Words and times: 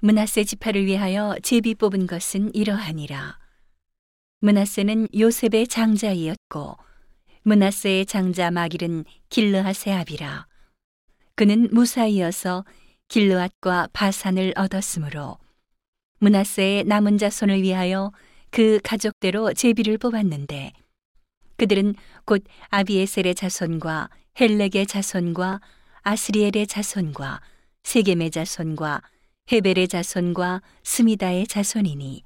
문하세 0.00 0.44
지파를 0.44 0.86
위하여 0.86 1.34
제비 1.42 1.74
뽑은 1.74 2.06
것은 2.06 2.54
이러하니라. 2.54 3.36
문하세는 4.40 5.08
요셉의 5.18 5.66
장자이었고 5.66 6.76
문하세의 7.42 8.06
장자 8.06 8.52
마길은 8.52 9.04
길르앗의 9.28 9.94
아비라. 9.94 10.46
그는 11.34 11.68
무사이어서 11.72 12.64
길르앗과 13.08 13.88
바산을 13.92 14.52
얻었으므로 14.56 15.38
문하세의 16.20 16.84
남은 16.84 17.18
자손을 17.18 17.62
위하여 17.62 18.12
그 18.50 18.78
가족대로 18.84 19.52
제비를 19.52 19.98
뽑았는데 19.98 20.74
그들은 21.56 21.96
곧 22.24 22.44
아비에셀의 22.68 23.34
자손과 23.34 24.10
헬렉의 24.40 24.86
자손과 24.86 25.60
아스리엘의 26.02 26.68
자손과 26.68 27.40
세겜의 27.82 28.30
자손과 28.30 29.02
헤벨의 29.50 29.88
자손과 29.88 30.60
스미다의 30.82 31.46
자손이니 31.46 32.22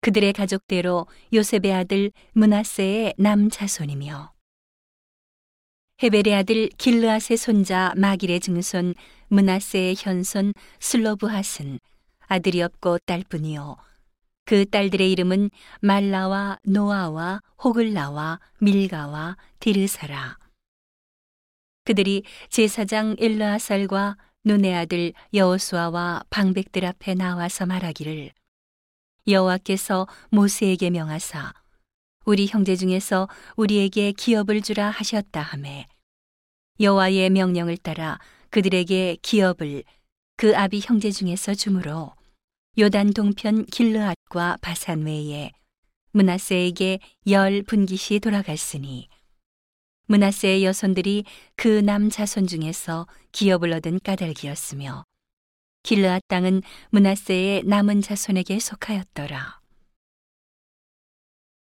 그들의 0.00 0.32
가족대로 0.32 1.08
요셉의 1.32 1.72
아들 1.72 2.12
문하세의 2.32 3.14
남 3.18 3.50
자손이며 3.50 4.32
헤벨의 6.00 6.34
아들 6.36 6.68
길르앗의 6.78 7.36
손자 7.36 7.92
마길의 7.96 8.38
증손 8.38 8.94
문하세의 9.26 9.96
현손 9.98 10.54
슬로브핫은 10.78 11.80
아들이 12.28 12.62
없고 12.62 12.98
딸뿐이요. 13.00 13.76
그 14.44 14.64
딸들의 14.64 15.10
이름은 15.10 15.50
말라와 15.80 16.58
노아와 16.62 17.42
호글라와 17.64 18.38
밀가와 18.60 19.36
디르사라. 19.58 20.38
그들이 21.84 22.22
제사장 22.48 23.16
일르아살과 23.18 24.16
눈의 24.48 24.74
아들 24.74 25.12
여호수아와 25.34 26.22
방백들 26.30 26.86
앞에 26.86 27.14
나와서 27.14 27.66
말하기를 27.66 28.30
여호와께서 29.26 30.08
모세에게 30.30 30.88
명하사 30.88 31.52
우리 32.24 32.46
형제 32.46 32.74
중에서 32.74 33.28
우리에게 33.56 34.12
기업을 34.12 34.62
주라 34.62 34.88
하셨다 34.88 35.42
하매 35.42 35.86
여호와의 36.80 37.28
명령을 37.28 37.76
따라 37.76 38.18
그들에게 38.48 39.18
기업을 39.20 39.84
그 40.38 40.56
아비 40.56 40.80
형제 40.82 41.10
중에서 41.10 41.54
주므로 41.54 42.14
요단 42.78 43.12
동편 43.12 43.66
길르앗과 43.66 44.56
바산 44.62 45.02
외에 45.04 45.52
문하세에게 46.12 47.00
열 47.28 47.62
분깃이 47.64 48.20
돌아갔으니 48.20 49.10
문하세의 50.08 50.64
여손들이 50.64 51.24
그 51.56 51.82
남 51.82 52.08
자손 52.08 52.46
중에서 52.46 53.06
기업을 53.32 53.72
얻은 53.74 54.00
까닭이었으며 54.02 55.04
길르앗 55.82 56.22
땅은 56.28 56.62
문하세의 56.90 57.64
남은 57.64 58.02
자손에게 58.02 58.58
속하였더라. 58.58 59.60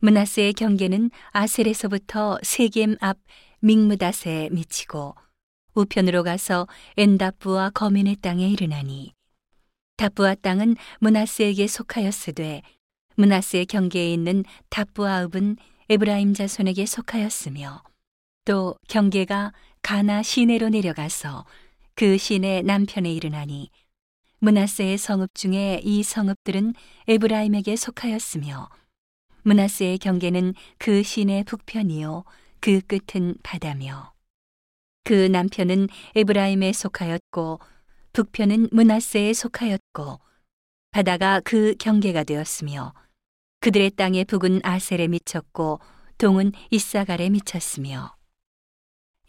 문하세의 0.00 0.52
경계는 0.52 1.10
아셀에서부터 1.30 2.38
세겜 2.42 2.96
앞 3.00 3.18
믹무닷에 3.60 4.50
미치고 4.52 5.16
우편으로 5.74 6.22
가서 6.22 6.68
엔다프와 6.96 7.70
거민의 7.70 8.16
땅에 8.16 8.48
이르나니 8.48 9.12
다프와 9.96 10.36
땅은 10.36 10.76
문하세에게 11.00 11.66
속하였으되 11.66 12.62
문하세의 13.16 13.66
경계에 13.66 14.12
있는 14.12 14.44
다프와 14.68 15.24
읍은 15.24 15.56
에브라임 15.88 16.34
자손에게 16.34 16.86
속하였으며 16.86 17.82
또 18.48 18.78
경계가 18.88 19.52
가나 19.82 20.22
시내로 20.22 20.70
내려가서 20.70 21.44
그 21.94 22.16
시내 22.16 22.62
남편에 22.62 23.12
이르나니 23.12 23.70
문하세의 24.38 24.96
성읍 24.96 25.34
중에 25.34 25.82
이 25.84 26.02
성읍들은 26.02 26.72
에브라임에게 27.08 27.76
속하였으며 27.76 28.70
문하세의 29.42 29.98
경계는 29.98 30.54
그 30.78 31.02
시내 31.02 31.42
북편이요 31.42 32.24
그 32.60 32.80
끝은 32.80 33.34
바다며. 33.42 34.14
그 35.04 35.12
남편은 35.12 35.88
에브라임에 36.16 36.72
속하였고 36.72 37.60
북편은 38.14 38.70
문하세에 38.72 39.34
속하였고 39.34 40.20
바다가 40.92 41.40
그 41.44 41.74
경계가 41.78 42.24
되었으며 42.24 42.94
그들의 43.60 43.90
땅의 43.90 44.24
북은 44.24 44.62
아셀에 44.64 45.06
미쳤고 45.08 45.80
동은 46.16 46.52
이사갈에 46.70 47.28
미쳤으며 47.28 48.17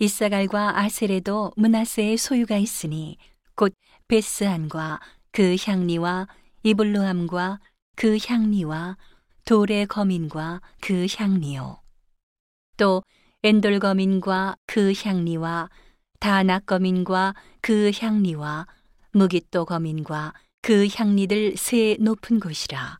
이사갈과 0.01 0.79
아셀에도 0.79 1.51
문하세의 1.57 2.15
소유가 2.15 2.55
있으니 2.55 3.17
곧 3.55 3.73
베스안과 4.07 5.01
그 5.31 5.57
향리와 5.59 6.27
이블루함과 6.63 7.59
그 7.97 8.17
향리와 8.25 8.95
돌의 9.43 9.87
거민과 9.87 10.61
그 10.79 11.05
향리요. 11.13 11.81
또 12.77 13.03
엔돌 13.43 13.79
거민과 13.79 14.55
그 14.65 14.93
향리와 14.95 15.69
다낙 16.21 16.65
거민과 16.65 17.35
그 17.59 17.91
향리와 17.93 18.67
무기또 19.11 19.65
거민과 19.65 20.33
그 20.61 20.87
향리들 20.89 21.57
세 21.57 21.97
높은 21.99 22.39
곳이라. 22.39 22.99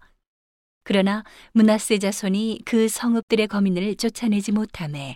그러나 0.84 1.24
문하세 1.54 2.00
자손이 2.00 2.64
그 2.66 2.90
성읍들의 2.90 3.48
거민을 3.48 3.96
쫓아내지 3.96 4.52
못함에 4.52 5.16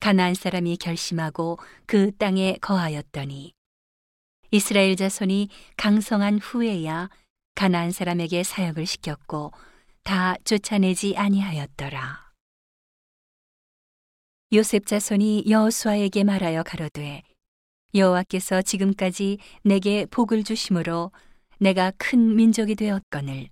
가나안 0.00 0.34
사람이 0.34 0.76
결심하고 0.76 1.58
그 1.86 2.12
땅에 2.16 2.56
거하였더니 2.60 3.52
이스라엘 4.50 4.96
자손이 4.96 5.48
강성한 5.76 6.38
후에야 6.38 7.10
가나안 7.54 7.90
사람에게 7.90 8.44
사역을 8.44 8.86
시켰고 8.86 9.52
다 10.04 10.36
쫓아내지 10.44 11.16
아니하였더라. 11.16 12.28
요셉 14.54 14.86
자손이 14.86 15.44
여호수아에게 15.48 16.24
말하여 16.24 16.62
가로되 16.62 17.22
여호와께서 17.94 18.62
지금까지 18.62 19.38
내게 19.62 20.06
복을 20.06 20.44
주심으로 20.44 21.12
내가 21.58 21.92
큰 21.98 22.36
민족이 22.36 22.74
되었거늘 22.74 23.50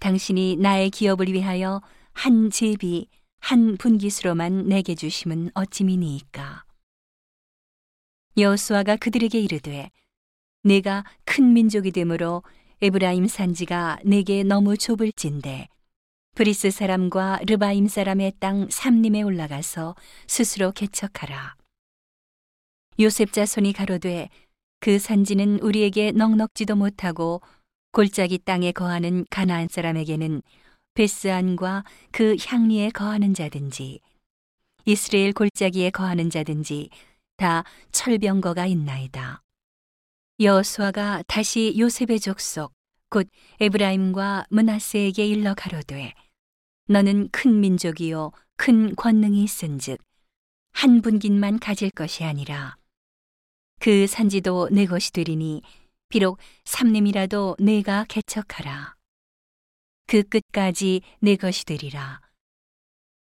당신이 0.00 0.56
나의 0.56 0.90
기업을 0.90 1.32
위하여 1.32 1.80
한 2.12 2.50
제비 2.50 3.08
한 3.40 3.76
분깃으로만 3.76 4.68
내게 4.68 4.94
주심은 4.94 5.50
어찌함이니이까 5.54 6.64
여호수아가 8.36 8.96
그들에게 8.96 9.38
이르되 9.40 9.90
내가 10.62 11.04
큰 11.24 11.52
민족이 11.52 11.90
되므로 11.90 12.42
에브라임 12.80 13.26
산지가 13.26 13.98
내게 14.04 14.42
너무 14.44 14.76
좁을진데 14.76 15.68
브리스 16.34 16.70
사람과 16.70 17.40
르바임 17.46 17.88
사람의 17.88 18.34
땅 18.38 18.68
삼림에 18.70 19.22
올라가서 19.22 19.96
스스로 20.26 20.72
개척하라. 20.72 21.56
요셉 23.00 23.32
자손이 23.32 23.72
가로되 23.72 24.28
그 24.78 24.98
산지는 24.98 25.58
우리에게 25.60 26.12
넉넉지도 26.12 26.76
못하고 26.76 27.42
골짜기 27.92 28.38
땅에 28.38 28.72
거하는 28.72 29.26
가나안 29.28 29.68
사람에게는 29.68 30.42
베스안과 30.94 31.84
그 32.10 32.36
향리에 32.40 32.90
거하는 32.90 33.34
자든지 33.34 34.00
이스라엘 34.84 35.32
골짜기에 35.32 35.90
거하는 35.90 36.30
자든지 36.30 36.90
다 37.36 37.64
철병거가 37.92 38.66
있나이다. 38.66 39.42
여호수아가 40.40 41.22
다시 41.26 41.74
요셉의 41.78 42.20
족속 42.20 42.72
곧 43.08 43.28
에브라임과 43.60 44.46
문하세에게 44.50 45.26
일러 45.26 45.54
가로되 45.54 46.14
너는 46.86 47.28
큰 47.30 47.60
민족이요 47.60 48.32
큰 48.56 48.94
권능이 48.94 49.42
있은즉 49.42 50.00
한 50.72 51.02
분깃만 51.02 51.58
가질 51.58 51.90
것이 51.90 52.24
아니라 52.24 52.76
그 53.80 54.06
산지도 54.06 54.68
내 54.70 54.86
것이 54.86 55.12
되리니 55.12 55.62
비록 56.08 56.38
삼림이라도 56.64 57.56
내가 57.58 58.04
개척하라. 58.08 58.99
그 60.10 60.24
끝까지 60.24 61.02
내 61.20 61.36
것이 61.36 61.64
되리라. 61.64 62.20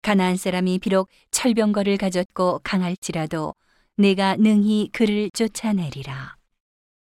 가나안 0.03 0.37
사람이 0.37 0.79
비록 0.79 1.09
철병거를 1.33 1.97
가졌고 1.97 2.61
강할지라도 2.63 3.57
내가 3.97 4.37
능히 4.37 4.91
그를 4.93 5.29
쫓아내리라. 5.33 6.37